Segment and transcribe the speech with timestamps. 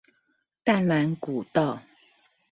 [0.63, 1.83] 淡蘭古道